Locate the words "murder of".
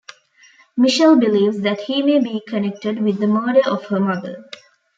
3.27-3.85